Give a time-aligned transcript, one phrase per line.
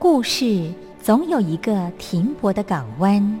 [0.00, 3.40] 故事总有一个停泊的港湾。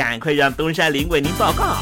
[0.03, 1.75] 赶快让东山林为您报告。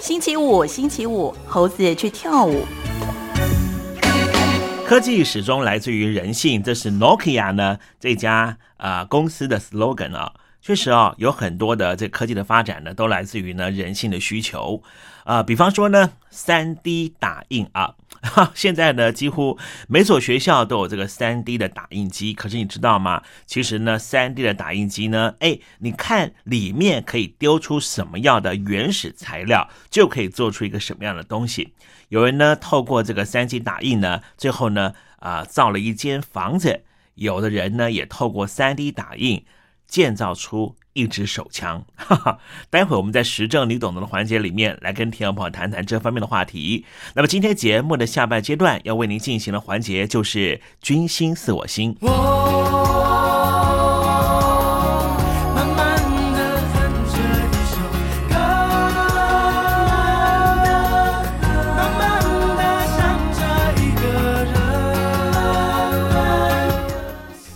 [0.00, 2.66] 星期五，星期五，猴子去跳舞。
[4.84, 10.32] 科技始终来自于人性，这是 Nokia 呢这家啊、呃、公司的 slogan 啊。
[10.66, 14.82] 确实啊，有很多的这科技的发展呢，都来自于呢人性的需求，
[15.22, 22.34] 啊、比方说呢，三 D 打印啊，哈， 现在呢几乎每所学校都有这个三 D 的打印机。
[22.34, 23.22] 可是你知道吗？
[23.46, 31.74] 其实呢，三 D 的打印机呢，哎，你看里面可以丢出什么样的原始材料，就可以做出一个什么样的东西。
[32.08, 36.82] 有人呢透过这个三 D 打印呢，最后呢啊、造了一间房子。
[37.14, 39.44] 有的人呢也透过三 D 打印。
[39.88, 42.38] 建造出一支手枪，哈哈！
[42.70, 46.84] 待会我们在实证你懂得的环节里面来跟听众朋友谈谈这方面的话题。
[47.14, 51.96] 那么今天节目的下半阶段要为您进行的环节就是“君心似我心”。
[52.02, 52.10] 慢
[55.68, 55.76] 慢
[56.34, 56.38] 地
[56.72, 56.74] 哼
[57.12, 57.18] 着
[57.52, 57.76] 一首
[58.28, 58.34] 歌，
[61.76, 62.00] 慢慢
[62.56, 62.60] 地
[62.96, 62.98] 想
[63.32, 63.38] 着
[63.82, 64.02] 一个
[64.44, 64.46] 人。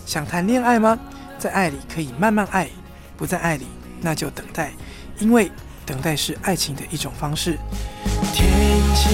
[0.05, 0.97] 想谈恋爱吗？
[1.41, 2.69] 在爱里可以慢慢爱，
[3.17, 3.65] 不在爱里
[3.99, 4.71] 那就等待，
[5.17, 5.51] 因为
[5.87, 7.57] 等待是爱情的一种方式。
[8.31, 8.47] 天
[8.93, 9.09] 气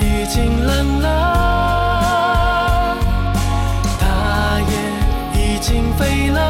[0.00, 2.96] 已经冷了，
[4.00, 4.68] 大雁
[5.32, 6.49] 已经飞了，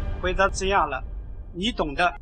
[0.21, 1.03] 回答这样了，
[1.53, 2.13] 你懂的。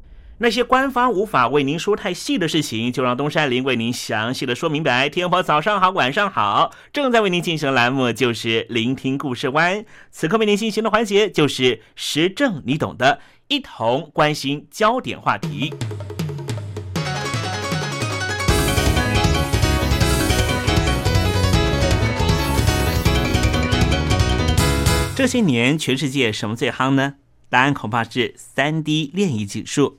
[0.41, 5.09] 那些官方无法为您说太细的事情，就让东山林为您详细的说明白。
[5.09, 9.83] 天婆早上好，晚上好，正在为您进行的栏目就是聆听故事湾。
[10.11, 15.73] 此刻为您进行的环节就是时政，你懂的，一同关心焦点话题。
[25.17, 27.15] 这些年，全世界什么最夯呢？
[27.49, 29.97] 答案恐怕是三 D 炼艺技术。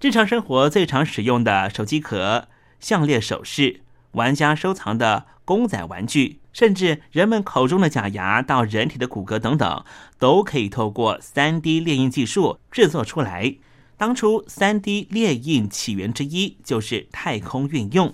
[0.00, 3.80] 日常生活最常使用的手机壳、项链首饰、
[4.12, 9.84] 玩家收藏的公仔玩具，甚至人们口中的假牙到人体的骨骼等等，
[10.18, 13.56] 都可以透过三 D 列印技术制作出来。
[13.96, 18.12] 当初三 D 列印起源之一就是太空运用，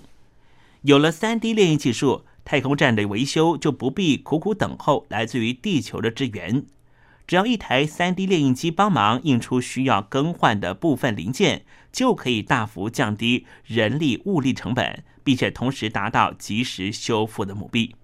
[0.83, 6.63] 有了三 D 炼印技术，太空站的维修就不必苦苦等候来自于地球的支援。
[7.25, 17.95] 只要一台三 D 列印机帮忙印出需要更换的部分零件，就可以大幅降低人力物力成本，并且同时达到及时修复的目的。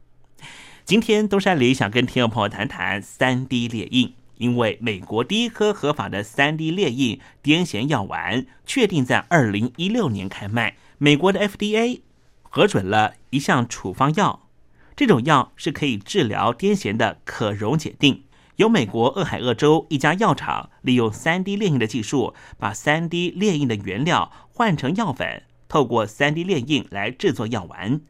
[0.86, 12.00] 今天东山里想跟听众朋友谈谈三 D 列印，因为美国第一颗合法的三 D 列印癫痫药丸确定在二零一六年开卖，美国的 FDA
[12.42, 14.48] 核准了一项处方药，
[14.96, 18.24] 这种药是可以治疗癫痫的可溶解定。
[18.60, 28.02] 由美国俄亥俄州一家药厂利用 3D 列印的技术，把 3D 列印的原料换成药粉，透过 3D 列印来制作药丸，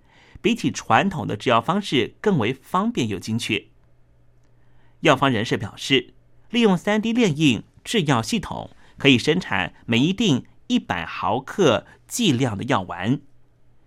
[0.42, 3.66] 比起传统的制药方式更为方便又精确。
[5.02, 6.16] 药方人士表示，
[6.50, 13.22] 利用 3D 列印制药系统，可以生产每一定100毫克剂量的药丸，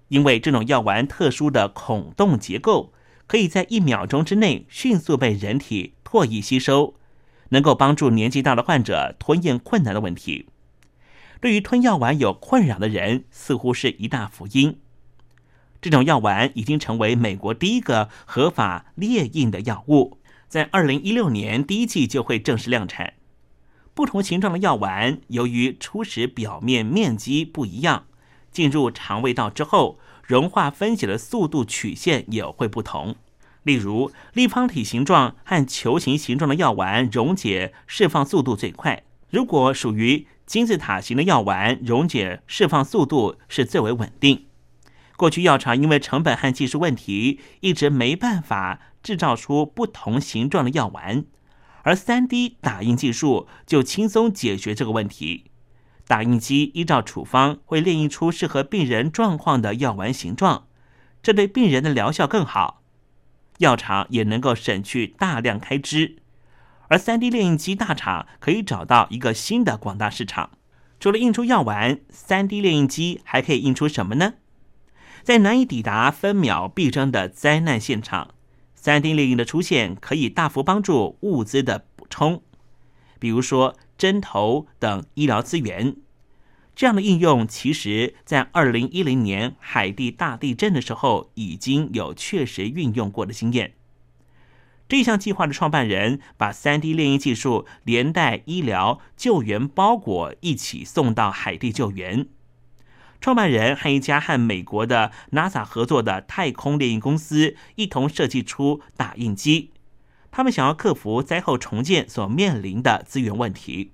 [0.06, 2.92] 因为这种药丸特殊的孔洞结构。
[3.28, 6.92] 可以在一秒钟之内迅速被人体唾液吸收，
[7.48, 10.46] 能够帮助年纪大的患者吞咽困难的问题。
[11.40, 14.78] 对于吞药丸有困扰的人，似乎是一大福音。
[15.80, 23.14] 这种药丸已经成为美国第一个合法列印的药物，在二零一六年第一季就会正式量产。
[23.94, 28.04] 不同形状的药丸，由于初始表面面积不一样，
[28.50, 29.98] 进入肠胃道之后。
[30.22, 33.16] 融化分解的速度曲线也会不同，
[33.62, 39.04] 例如立方体形状和球形形状的药丸溶解释放速度最快。
[39.30, 44.46] 如果属于金字塔形的药丸，溶解释放速度是最为稳定。
[45.16, 51.24] 过去药厂因为成本和技术问题，一直没办法制造出不同形状的药丸，
[51.82, 55.50] 而三 D 打印技术就轻松解决这个问题。
[56.08, 60.66] 打印机依照处方会列印出适合病人状况的药丸形状，
[61.22, 62.81] 这对病人的疗效更好，
[63.62, 66.16] 药厂也能够省去大量开支。
[66.88, 70.50] 而三 D 列印机大厂可以找到一个新的广大市场。
[71.00, 74.34] 除了印出药丸，三 D 列印机还可以印出什么呢？
[75.22, 78.34] 在难以抵达分秒必争的灾难现场，
[78.74, 82.42] 三 D 列印的出现可以大幅帮助物资的补充，
[83.18, 83.74] 比如说。
[83.98, 85.94] 针头等医疗资源，
[86.82, 93.74] 这样的应用，其实在二零一零年海地大地震的时候，已经有确实运用过的经验。
[94.88, 102.26] 这项计划的创办人把三 D 列印技术连带医疗救援包裹一起送到海地救援。
[103.20, 109.70] 创办人和一家和美国的 NASA 合作的太空猎印公司一同设计出打印机。
[110.32, 113.92] 他们想要克服灾后重建所面临的资源问题。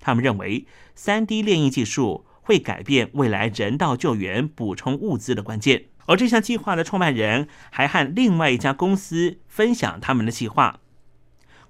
[0.00, 0.66] 他们认为
[0.96, 5.84] ，3D 炼印技术会改变未来人道救援补充物资的关键。
[6.06, 10.80] 而这项计划的创办人还和另外一家公司分享他们的计划。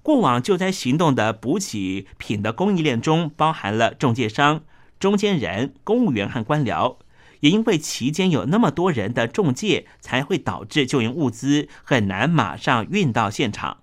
[0.01, 4.63] 过往救灾行动的补给品的供应链中，包含了中介商、
[4.99, 6.97] 中间人、公务员和官僚。
[7.41, 13.77] 也因为期间有那么多人的中介，才会导致救援物资很难马上运到现场。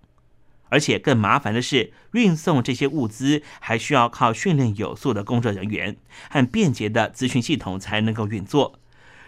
[0.68, 5.96] 而且更麻烦的是，运送这些物资还需要靠训练有素的工作人员
[6.30, 8.78] 和便捷的资讯系统才能够运作。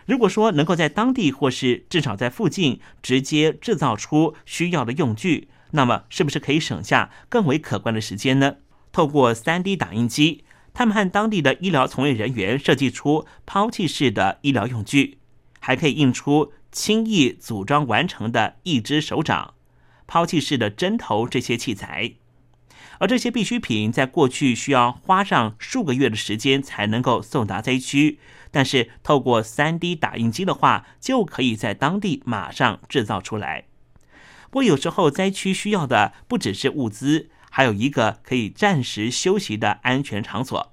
[0.07, 8.57] 如果说能够在当地或是至少在附近直接制造出需要的用具，那么是不是可以省下更为可观的时间呢？
[8.91, 10.43] 透过 3D 打印机，
[10.75, 15.19] 他们和当地的医疗从业人员设计出抛弃式的医疗用具，
[15.61, 19.55] 还可以印出轻易组装完成的一只手掌。
[20.11, 22.15] 抛弃式的针头这些器材，
[22.99, 28.19] 而这些必需品在过去需要花上数个月的时间才能够送达灾区，
[28.51, 33.67] 但是透过 3D 打印机的话，就可以在当地马上制造出来。
[34.51, 40.73] 不过有时候灾区需要的不只是物资，还有一个可以暂时休息的安全场所。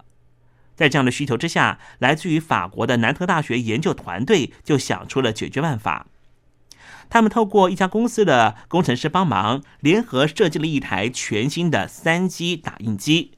[0.76, 6.08] 在这样的需求之下，来自于法国的南特大学研究团队就想出了解决办法。
[7.10, 13.32] 他们透过一家公司的工程师帮忙，联合设计了一台全新的三 D 打印机。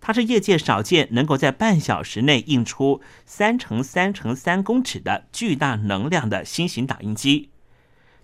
[0.00, 7.50] 它是业界少见能够在半小时内印出三乘三乘三公尺的巨大能量的新型打印机。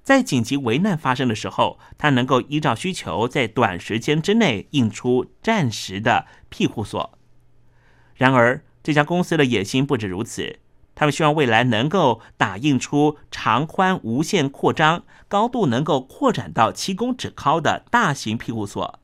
[0.04, 7.18] 在紧急危难发生的时候，它能够依照需求在短时间之内印出暂时的庇护所。
[8.14, 10.60] 然而，这家公司的野心不止如此，
[10.94, 19.00] 他们希望未来能够打印出长宽无限扩张、高度能够扩展到七公尺高的大型庇护所。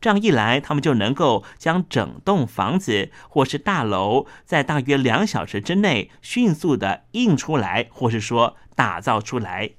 [0.00, 9.70] 这样一来，他们就能够将整栋房子或是大楼在大约两小时之内迅速的印出来，或是说打造出来。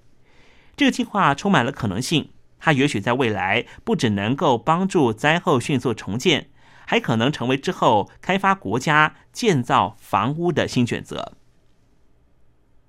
[0.78, 6.48] 这个计划充满了可能性，它也许在未来不只能够帮助灾后迅速重建，
[6.86, 11.34] 还可能成为之后开发国家建造房屋的新选择。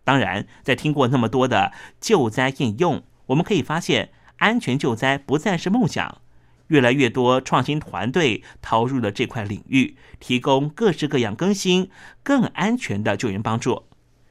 [0.05, 6.21] 当然，在听过那么多的救灾应用，我们可以发现，安全救灾不再是梦想。
[6.69, 11.91] 越来越多创新团队投入了这块领域，提供各式各样更新、
[12.23, 13.85] 更安全的救援帮助。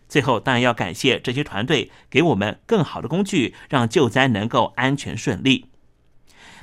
[0.09, 5.67] 最后，当然要感谢这些团队给我们更好的工具，让救灾能够安全顺利。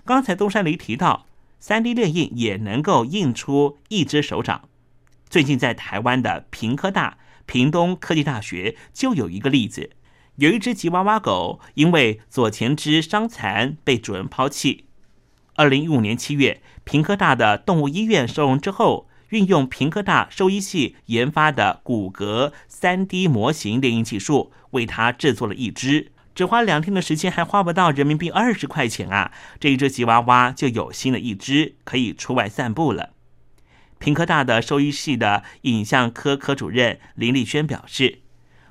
[0.04, 1.26] 刚才东山里提到，
[1.60, 4.68] 三 D 列印也能够印出一只手掌。
[5.28, 9.90] 最近在台湾的平科大、屏东科技大学就有一个例子，
[10.36, 14.86] 有一只吉娃娃狗因为左前肢伤残被主人抛弃。
[15.56, 29.30] 二零一五年七月，平科大的动物医院收容之后，运用平科大兽医系研发的骨骼三 D 模型列印技术，为它制作了一只，只花两天的时间，还花不到人民币二十块钱啊！
[29.58, 33.10] 这一只吉娃娃就有新的一只，可以出外散步了。
[33.98, 38.20] 平科大的兽医系的影像科科主任林立轩表示，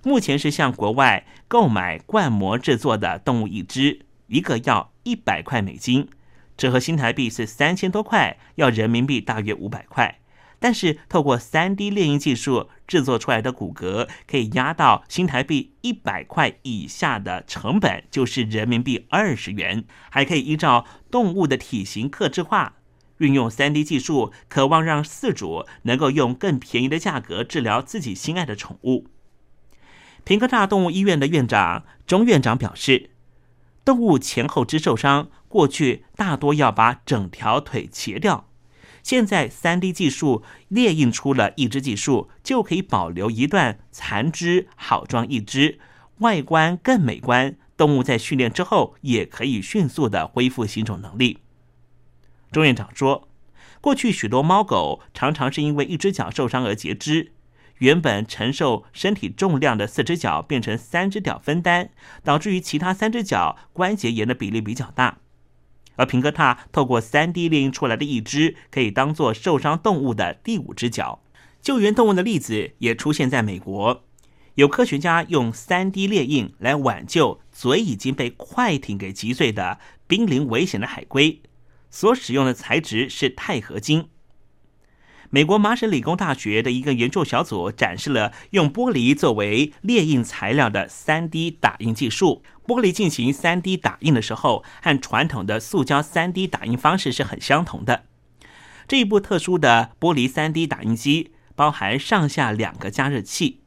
[0.04, 6.10] 目前是向国外购买灌模制作的动物一只，一个要一百块美金。
[6.58, 10.19] 折合新台币是三千多块，要人民币大约五百块。
[10.60, 19.86] 但是透过三 D 列印技术制作出来的骨骼，可以压到新台币一百块以下的成本，就是人民币二十元。
[20.10, 22.76] 还可以依照动物的体型克制化，
[23.18, 29.08] 运用三 D 技术，渴望让饲主能够用更便宜的价格治疗自己心爱的宠物。
[30.24, 33.12] 平科大动物医院的院长钟院长表示。
[33.86, 38.49] 动物前后肢受伤，过去大多要把整条腿切掉，
[39.10, 45.80] 现在三 D 技术列印出了一只技术，就可以保留一段残肢，好装一只，
[46.20, 47.56] 外观更美观。
[47.76, 51.40] 动物在训练之后，也可以迅速的恢复行走能力。
[52.52, 53.28] 钟院长说，
[53.82, 57.32] 过去许多猫狗常常是因为一只脚受伤而截肢。
[57.80, 61.90] 原本承受身体重量的四只脚变成三只脚分担，
[62.24, 65.18] 导致于其他三只脚关节炎的比例比较大。
[66.00, 71.22] 而平哥塔透过 3D 列印出来的一只，可以当做受伤动物的第五只脚。
[71.62, 74.06] 救援动物的例子也出现在美国，
[74.56, 81.42] 有科学家用 3D 列印来挽救嘴已经被快艇给击碎的濒临危险的海龟，
[81.90, 84.08] 所使用的材质是钛合金。
[85.32, 92.42] 美国麻省理工大学的一个研究小组展示了用玻璃作为列印材料的 3D 打印技术。
[92.66, 98.06] 玻璃进行 3D 打印的时候，和传统的塑胶 3D 打印方式是很相同的。
[98.88, 103.62] 这一部特殊的玻璃 3D 打印机包含上下两个加热器，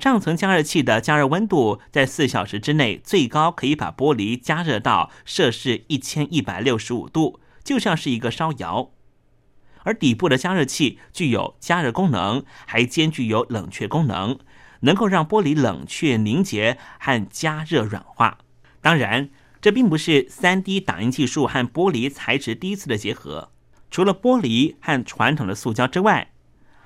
[0.00, 8.90] 上层加热器的加热温度在四小时之内最高可以把玻璃加热到摄氏一千一百六十五度，就像是一个烧窑。
[9.86, 14.36] 而底部的加热器具有加热功能，还兼具有冷却功能，
[14.80, 18.38] 能够让玻璃冷却凝结和加热软化。
[18.80, 23.52] 当然，这并不是三 D 打印技术和玻璃材质第一次的结合。
[23.88, 26.32] 除了玻璃和传统的塑胶之外，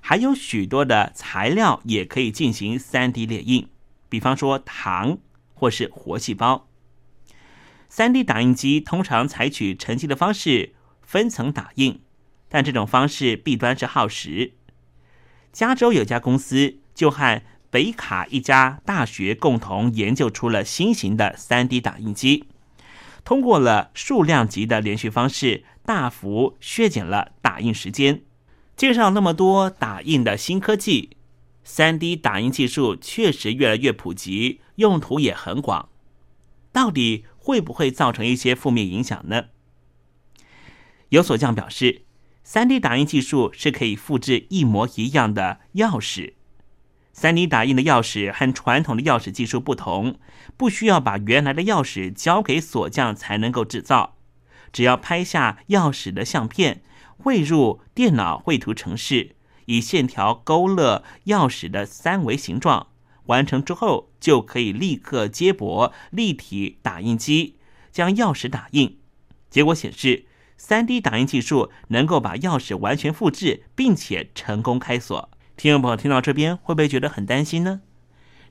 [0.03, 3.69] 还有许多的材料也可以进行三 D 列印，
[4.11, 5.17] 比方说糖
[5.55, 6.69] 或是活细胞。
[7.89, 12.03] 三 D 打印机通常采取沉积的方式分层打印。
[12.51, 14.53] 但这种方式弊端是耗时。
[15.53, 22.47] 加州有家公司就和北卡一家大学共同研究出了新型的 3D 打印机，
[23.25, 28.23] 通过了数量级的连续方式，大幅削减了打印时间。
[28.77, 31.11] 介绍那么多打印的新科技
[31.65, 35.89] ，3D 打印技术确实越来越普及，用途也很广。
[36.73, 39.47] 到底会不会造成一些负面影响呢？
[41.11, 42.03] 有所匠表示。
[42.53, 46.33] 三 D 打印技术是可以复制一模一样的钥匙。
[47.13, 50.17] 三 D 打印的钥匙和传统的钥匙技术不同，
[50.57, 54.17] 不需要把原来的钥匙交给锁匠才能够制造。
[54.73, 56.83] 只要拍下钥匙的相片，
[57.19, 59.37] 汇入电脑绘图程式，
[59.67, 62.89] 以线条勾勒钥匙的三维形状，
[63.27, 67.59] 完成之后就可以立刻接驳立体打印机
[67.93, 68.99] 将钥匙打印。
[69.49, 70.25] 结果显示。
[70.61, 75.31] 3D 打印技术能够把钥匙完全复制，并且成功开锁。
[75.57, 77.81] 听众朋友听到这边，会不会觉得很担心呢？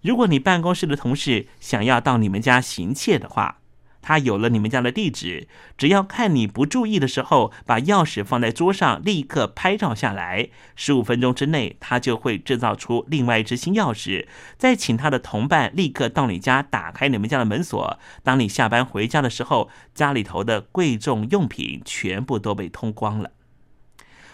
[0.02, 3.60] 如果你办公室的同事想要到你们家行窃的话，
[4.02, 18.00] 他有了你们家的地址，只要看你不注意的时候，把钥匙放在桌上，立刻拍照下来，十五分钟之内，他就会制造出另外一只新钥匙，再请他的同伴立刻到你家打开你们家的门锁。
[18.24, 23.32] 当你下班回家的时候，家里头的贵重用品全部都被偷光了。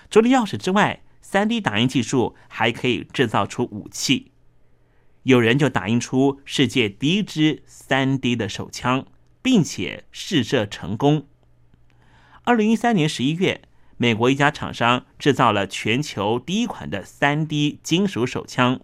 [0.10, 4.32] 除了钥匙之外，三 D 打印技术还可以制造出武器。
[5.23, 9.08] 有人就打印出世界第一支三 D 的手枪，
[9.45, 11.27] 并且试射成功。
[12.45, 13.62] 二零一三年十一月，
[13.95, 18.79] 美国一家厂商制造了全球第一款的三 D 金属手枪，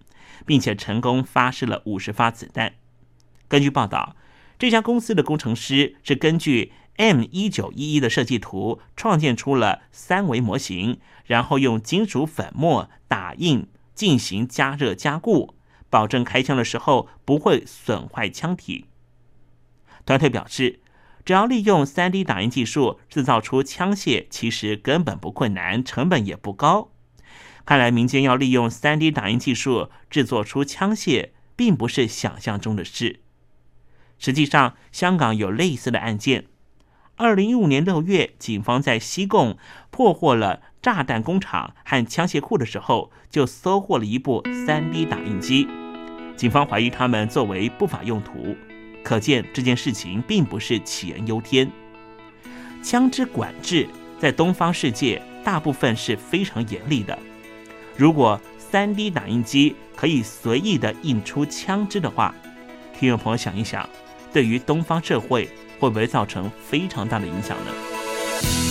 [0.45, 2.73] 并且成功发射了五十发子弹。
[3.47, 4.15] 根据报道，
[4.59, 15.55] 这家公司的工程师是根据 M 一九一一的设计图创建出了三维模型，然后用金属粉末打印进行加热加固。
[15.89, 18.85] 保证开枪的时候不会损坏枪体。
[20.05, 20.79] 团队表示，
[21.23, 26.91] 只要利用 3D 打印技术制造出枪械，其实根本不困难，成本也不高。
[27.65, 33.19] 看来民间要利用 3D 打印技术制作出枪械，并不是想象中的事。
[34.17, 36.45] 实际上，香港有类似的案件。
[37.17, 39.57] 二零一五年六月，警方在西贡
[39.91, 45.67] 破获了炸弹工厂和枪械库的时候，就搜获了一部 3D 打印机。
[46.35, 48.55] 警方怀疑他们作为不法用途，
[49.03, 51.69] 可见这件事情并不是杞人忧天。
[52.83, 53.87] 枪支管制
[54.19, 57.17] 在东方世界大部分是非常严厉的。
[57.97, 58.39] 如果
[58.71, 62.33] 3D 打印机可以随意的印出枪支的话，
[62.97, 63.87] 听众朋友想一想，
[64.31, 68.70] 对于东方社会会不会造成非常大的影响呢？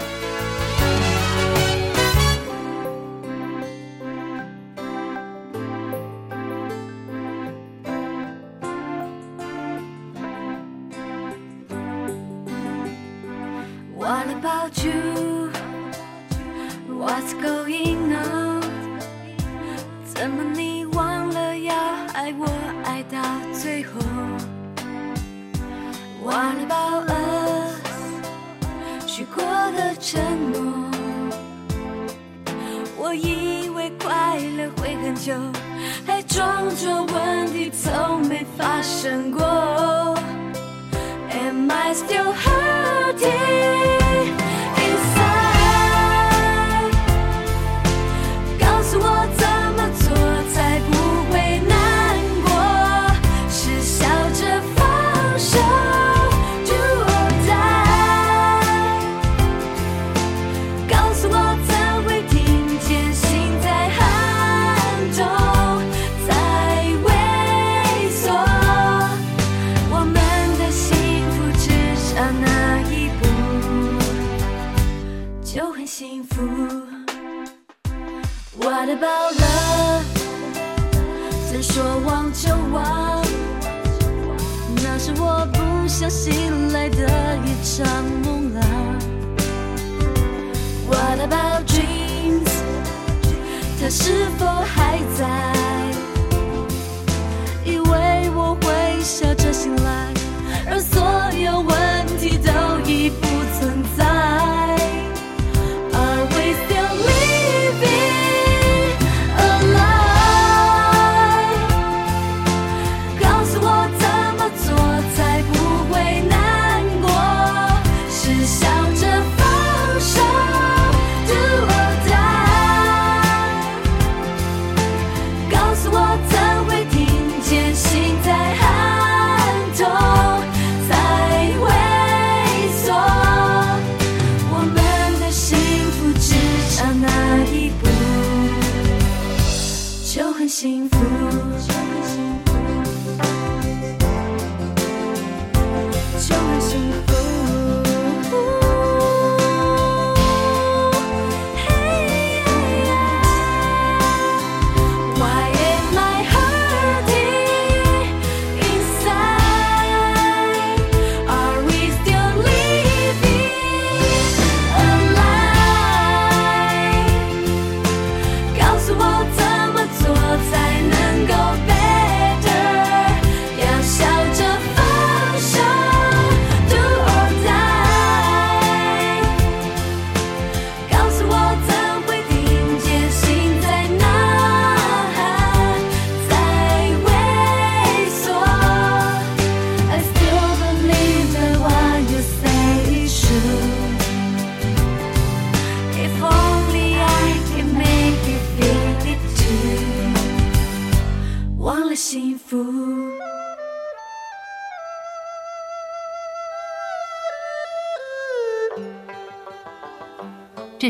[14.71, 15.20] About you?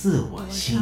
[0.00, 0.78] 似我心。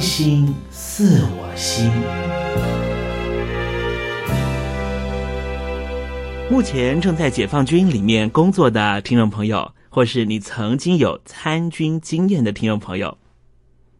[0.00, 1.90] 心似我心。
[6.50, 13.18] 目前正在解放军里面工作的听众朋友，或是你曾经有参军经验的听众朋友，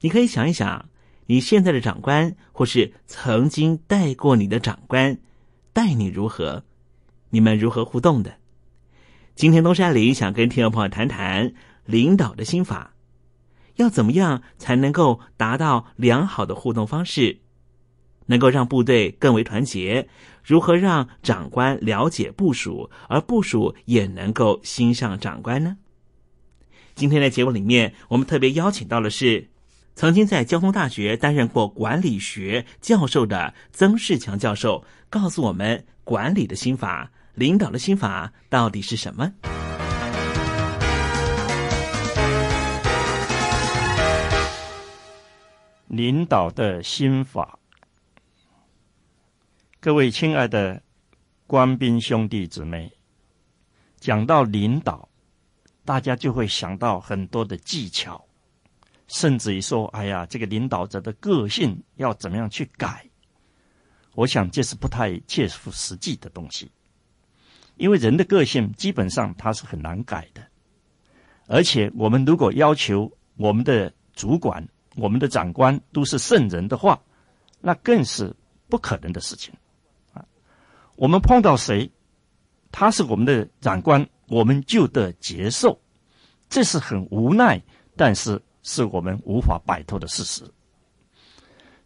[0.00, 0.88] 你可以想一想，
[1.26, 5.18] 你现在的长官，或是曾经带过你的长官，
[5.72, 6.62] 待你如何？
[7.30, 8.34] 你们如何互动的？
[9.34, 11.52] 今天东山林想跟听众朋友谈谈
[11.84, 12.94] 领导的心法，
[13.76, 17.38] 要怎么样才能够达到良好的互动方式，
[18.26, 20.08] 能够让部队更为团结？
[20.42, 25.76] 如何让长官了解部署，而部署也能够欣赏长官呢？
[26.94, 29.50] 今天的节目里面，我们特别邀请到的是
[29.94, 37.10] 曾经在交通大学担任过管理学教授的曾仕强教授，告诉我们管理的心法。
[37.34, 39.30] 领导的心法到底是什么？
[45.88, 47.58] 领导的心法，
[49.78, 50.82] 各位亲爱的
[51.46, 52.92] 官兵兄弟姊妹，
[54.00, 55.08] 讲到领导，
[55.84, 58.26] 大家就会想到很多的技巧，
[59.06, 63.08] 甚至于说：“哎呀，这个领导者的个性要怎么样去改？”
[64.14, 66.68] 我想这是不太切合实际的东西。
[67.76, 70.42] 因为人的个性基本上他是很难改的，
[71.46, 74.66] 而且我们如果要求我们的主管、
[74.96, 77.00] 我们的长官都是圣人的话，
[77.60, 78.34] 那更是
[78.68, 79.54] 不可能的事情
[80.12, 80.24] 啊！
[80.96, 81.90] 我们碰到谁，
[82.72, 85.78] 他是我们的长官，我们就得接受，
[86.48, 87.62] 这是很无奈，
[87.96, 90.42] 但是是我们无法摆脱的事实。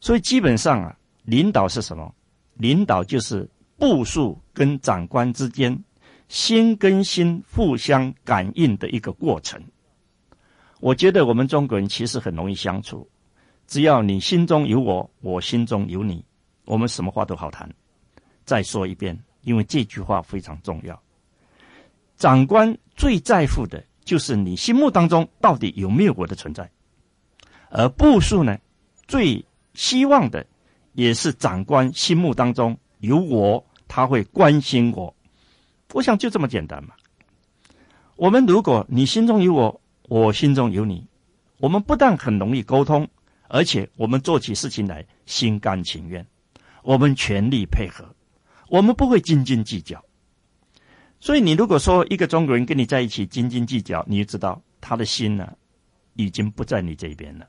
[0.00, 2.14] 所以基本上啊，领导是什么？
[2.54, 4.40] 领导就是部署。
[4.52, 5.82] 跟长官之间
[6.28, 9.58] 心跟心互相感应的一个过程，
[10.80, 13.08] 我觉得我们中国人其实很容易相处，
[13.66, 16.24] 只要你心中有我，我心中有你，
[16.64, 17.70] 我们什么话都好谈。
[18.44, 21.00] 再说一遍，因为这句话非常重要。
[22.16, 26.70] 长官最在乎的就是你心目当中到底有没有我的存在，
[27.68, 28.58] 而部署呢，
[29.06, 30.44] 最希望的
[30.94, 33.64] 也是长官心目当中有我。
[33.92, 35.12] 他会关心我，
[35.92, 36.94] 我想就这么简单嘛。
[38.14, 39.80] 我们如果你心中有我，
[40.10, 41.06] 我心中有你，
[41.58, 43.08] 我们不但很容易沟通，
[43.46, 46.26] 而且我们做起事情来心甘情愿，
[46.82, 48.04] 我们全力配合，
[48.68, 50.04] 我们不会斤斤计较。
[51.20, 55.56] 所以，你如果说一个中国人跟你在一起斤斤计较，你就知道他的心呢，
[56.14, 57.46] 已经不在你这边了。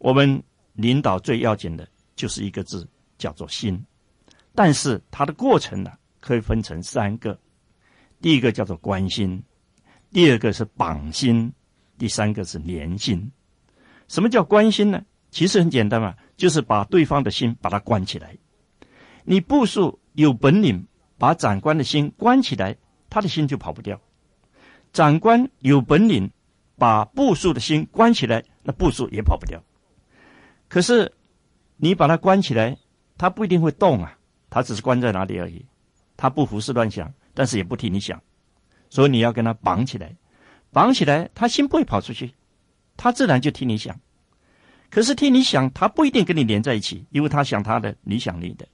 [0.00, 0.42] 我们
[0.74, 3.82] 领导最要紧的就是一个字，叫做心。
[4.54, 7.40] 但是它的过程呢，可以分成三个：
[8.20, 9.42] 第一个叫做关心，
[10.14, 11.52] 第二个是绑心，
[11.98, 13.32] 第三个是连心。
[14.06, 15.04] 什么叫关心呢？
[15.32, 18.36] 其实很简单嘛，就是把对方的心把它关起来。
[19.24, 20.86] 你部署有本领
[21.18, 22.76] 把长官的心关起来，
[23.10, 23.96] 他的心就跑不掉；
[24.92, 26.30] 长官有本领
[26.78, 29.60] 把部署的心关起来，那部署也跑不掉。
[30.68, 31.12] 可是
[31.76, 32.78] 你把它关起来，
[33.18, 34.16] 他不一定会动啊。
[34.48, 35.66] 他只是关在哪里而已，
[36.16, 38.22] 他不胡思乱想，但是也不替你想，
[38.94, 40.14] 所以你要跟他绑起来，
[40.70, 42.32] 绑起来，他心不会跑出去，
[42.96, 43.98] 他自然就替你想。
[44.88, 48.64] 可是替你想，他不一定跟你连在一起，因为他想他的，你想你的。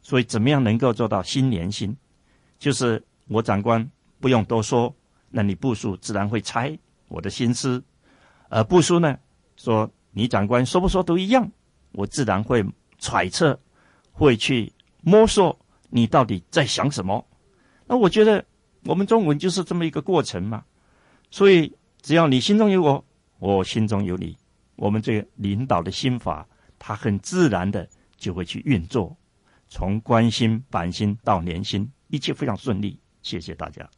[0.00, 1.94] 所以，怎么样能够做到心连心？
[2.58, 3.86] 就是我长官
[4.18, 4.96] 不用多说，
[5.28, 7.82] 那你部署自然会猜我的心思；
[8.48, 9.18] 而部署呢，
[9.56, 11.46] 说你长官说不说都一样，
[11.92, 12.64] 我自然会
[12.98, 13.60] 揣测，
[14.10, 15.54] 会去摸索
[15.90, 17.22] 你到底在想什么。
[17.86, 18.42] 那我觉得
[18.84, 20.64] 我们中文就是这么一个过程嘛。
[21.30, 21.72] 所以，
[22.02, 23.04] 只要你心中有我，
[23.38, 24.36] 我心中有你，
[24.76, 26.46] 我们这个领导的心法，
[26.78, 29.16] 他很自然的就会去运作。
[29.68, 32.98] 从关心、板心到连心，一切非常顺利。
[33.22, 33.88] 谢谢大家。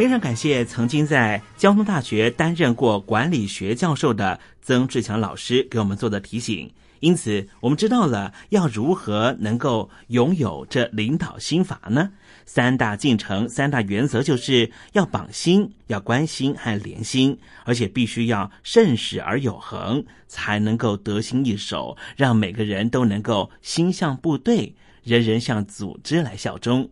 [0.00, 6.72] 非常感谢曾经在交通大学担任过管理学教授的曾志强老师给我们做的提醒。
[7.00, 12.12] 因此，我们知道了要如何能够拥有这领导心法呢？
[12.46, 24.74] 三大进程、三大原则就是要绑心、要关心和连心，而且必须要慎始而有恒，才能够得心应手，让每个人都能够心向部队，
[25.04, 26.88] 人人向组织来效忠。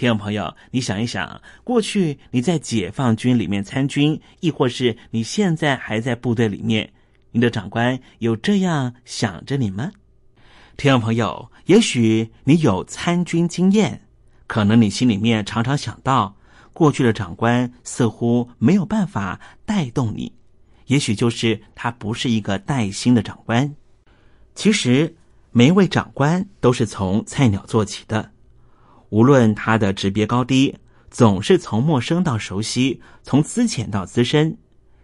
[0.00, 6.90] 听众朋友，你想一想，过去你在解放军里面参军，亦或是你现在还在部队里面，
[7.32, 9.92] 你的长官有这样想着你吗？
[10.78, 14.00] 听众朋友，也许你有参军经验，
[14.46, 16.34] 可能你心里面常常想到，
[16.72, 20.32] 过去的长官似乎没有办法带动你，
[20.86, 23.76] 也许就是他不是一个带薪的长官。
[24.54, 25.14] 其实，
[25.52, 28.30] 每一位长官都是从菜鸟做起的。
[29.10, 30.76] 无论他的职别高低，
[31.10, 34.56] 总是从陌生到熟悉，从资浅到资深。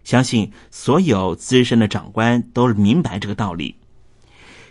[0.03, 3.75] 相信所有资深的长官都明白这个道理。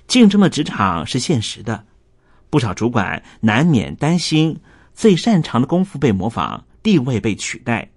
[0.08, 1.84] 竞争的职场是现实的，
[2.48, 4.58] 不少主管难免担心
[4.94, 7.90] 最擅长的功夫被模仿，地位被取代。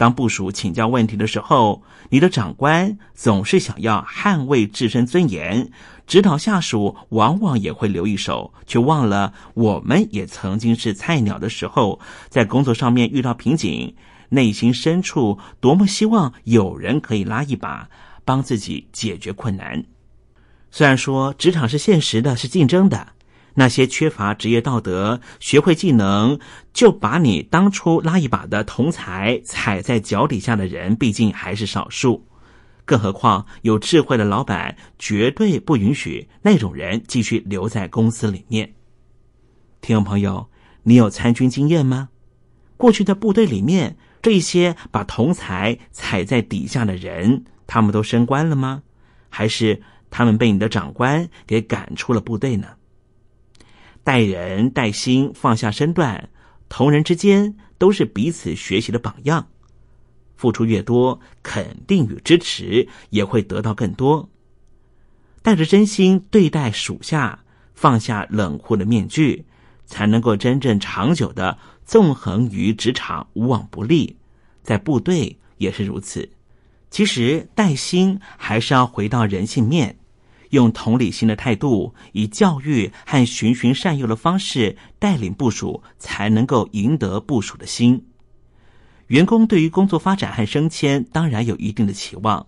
[0.00, 5.70] 当部署请教问题的时候，你的长官总是想要捍卫自身尊严。
[6.06, 13.94] 指导下属往往也会留一手，却忘了我们也曾经是菜鸟的时候，在工作上面遇到瓶颈，
[14.30, 17.90] 内心深处多么希望有人可以拉一把，
[18.24, 19.84] 帮自己解决困难。
[20.70, 23.08] 虽然说职场是现实的，是竞争的，
[23.54, 26.38] 那些缺乏职业道德、学会技能
[26.72, 32.26] 就把你当初拉一把的同才踩在脚底下的人，毕竟还是少数。
[32.84, 38.72] 更何况，有智慧的老板绝对不允许那种人继续留在公司里面。
[39.80, 40.48] 听众朋友，
[40.82, 42.08] 你有参军经验吗？
[42.76, 48.82] 过去的部队里面，这些把同才踩在底下的人，他们都升官了吗？
[49.28, 49.80] 还是
[50.10, 52.66] 他们被你的长官给赶出了部队呢？
[54.02, 56.30] 带人带心，放下身段，
[56.68, 59.48] 同人之间都是彼此学习的榜样。
[60.36, 64.30] 付出越多，肯定与支持也会得到更多。
[65.42, 67.40] 带着真心对待属下，
[67.74, 69.44] 放下冷酷的面具，
[69.86, 74.16] 才能够真正长久的纵横于职场，无往不利。
[74.62, 76.30] 在部队也是如此。
[76.90, 79.99] 其实带心还是要回到人性面，
[80.50, 88.06] 用同理心的态度，以教育和循循善诱的方式带领部署，才能够赢得部署的心。
[89.08, 92.46] 员工对于工作发展和升迁当然有一定的期望，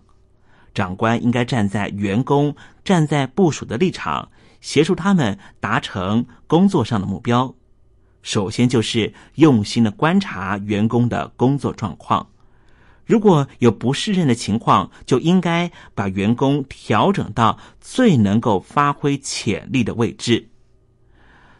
[0.73, 4.29] 长官应该站在员工、站在部署的立场，
[4.61, 7.53] 协助他们达成工作上的目标。
[8.21, 12.25] 首先就是用心的观察员工的工作状况，
[13.05, 20.49] 如果有不适任的情况，就应该把员工调整到最能够发挥潜力的位置。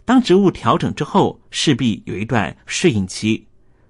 [0.06, 3.48] 当职务调整之后，势必有一段适应期，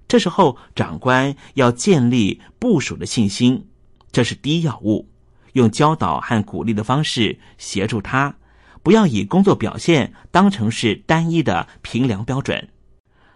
[0.08, 3.68] 这时候长官要建立部署的信心，
[4.12, 5.10] 这是第一要务。
[5.54, 8.36] 用教导和鼓励的方式协助他。
[8.82, 12.70] 不要以工作表现当成是单一的评量标准。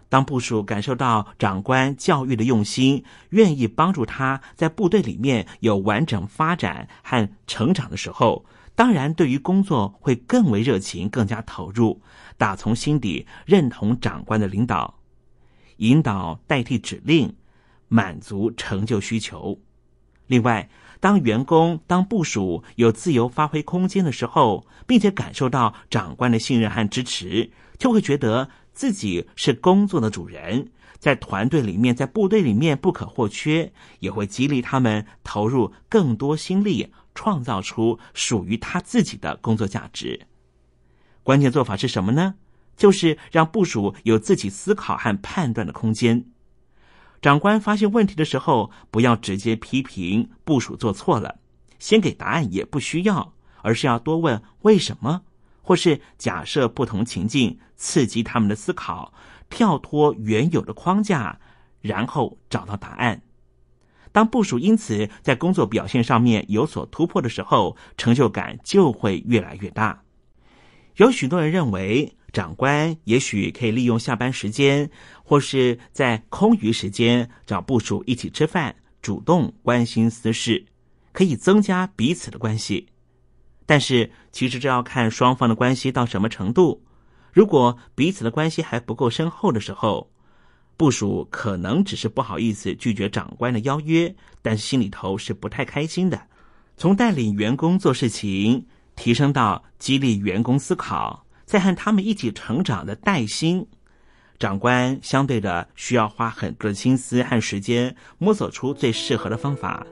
[0.08, 8.44] 当部属感受到长官教育的用心，愿意帮助他在部队里面有完整发展和成长的时候，
[8.74, 12.00] 当然对于工作会更为热情，更加投入，
[12.36, 14.98] 打从心底认同长官的领导，
[15.76, 17.34] 引导代替指令，
[17.88, 19.58] 满足成就需求。
[20.26, 20.68] 另外。
[21.00, 40.26] 当员工、当部署有自由发挥空间的时候，并且感受到长官的信任和支持，就会觉得自己是工作的主人，在团队里面、在部队里面不可或缺，也会激励他们投入更多心力，创造出属于他自己的工作价值。
[41.22, 42.34] 关键做法是什么呢？
[42.76, 46.24] 就是让部署有自己思考和判断的空间。
[47.20, 51.40] 长官发现问题的时候，不要直接批评部署做错了，
[51.80, 55.22] 先给答案也不需要，而是要多问为什么，
[55.60, 59.12] 或是假设不同情境，刺激他们的思考，
[59.50, 61.40] 跳脱原有的框架，
[61.80, 63.20] 然后找到答案。
[64.12, 70.04] 当部署因此在工作表现上面有所突破的时候，成就感就会越来越大。
[70.96, 72.14] 有许多人认为。
[72.32, 74.90] 长官也许可以利用下班时间，
[75.22, 80.66] 或是在空余时间找部属一起吃饭，主动关心私事，
[81.12, 82.86] 可以增加彼此的关系。
[83.64, 86.82] 但是，其实这要看双方的关系到什么程度。
[87.32, 90.10] 如果彼此的关系还不够深厚的时候，
[90.76, 96.20] 部属可能只是不好意思拒绝长官的邀约，但是心里头是不太开心的。
[96.76, 98.66] 从带领员工做事情，
[98.96, 101.26] 提升到激励员工思考。
[101.48, 103.66] 在和他们一起成长的带薪
[104.38, 109.84] 长官，相对的需要花很多的心思和时间，摸索出最适合的方法。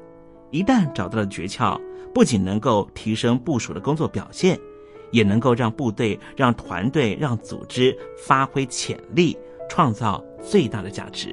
[0.51, 1.81] 一旦找到了诀窍，
[2.15, 4.61] 不仅能够提升部署的工作表现，
[5.11, 9.35] 也能够让部队、让团队、让组织发挥潜力，
[9.67, 11.33] 创造最大的价值。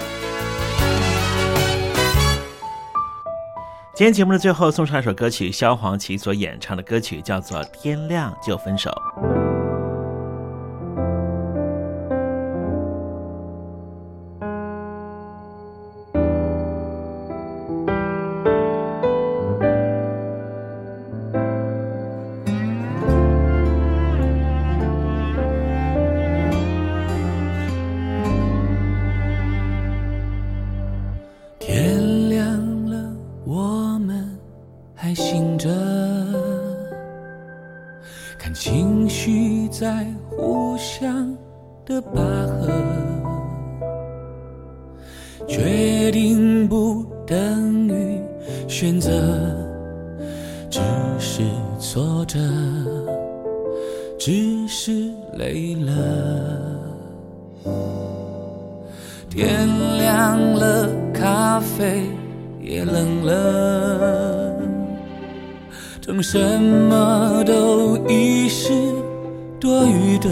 [4.01, 8.91] 今天节目的最后送上一首歌曲萧煌奇所演唱的歌曲叫做天亮就分手。
[38.37, 41.35] 看情绪在互相
[41.85, 42.21] 的拔
[42.59, 42.69] 河，
[45.47, 48.19] 决定不等于
[48.67, 49.11] 选择，
[50.69, 50.79] 只
[51.19, 51.43] 是
[51.79, 52.39] 挫折，
[54.17, 55.91] 只是累了。
[59.29, 62.03] 天亮了，咖啡
[62.59, 64.40] 也冷了。
[66.03, 68.73] 等什么都已是
[69.59, 70.29] 多余的。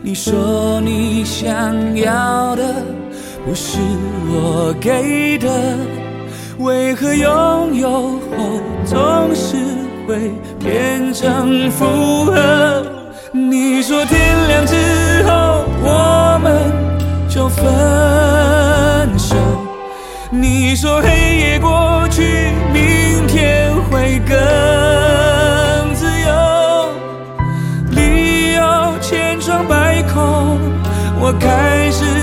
[0.00, 2.62] 你说你想要的
[3.44, 3.78] 不是
[4.30, 5.48] 我给的，
[6.58, 9.56] 为何拥有后总是
[10.06, 10.30] 会
[10.60, 11.84] 变成负
[12.26, 12.86] 荷？
[13.32, 14.76] 你说天亮之
[15.24, 16.70] 后我们
[17.28, 19.34] 就分手。
[20.34, 22.22] 你说黑夜过去
[22.72, 26.94] 明天会更自由。
[27.90, 30.58] 理由千疮百孔
[31.20, 32.21] 我开始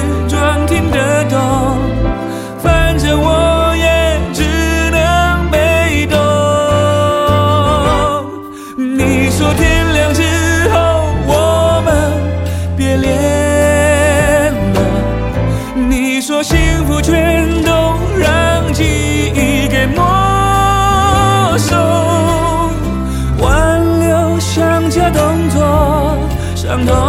[26.69, 27.08] 좀 더.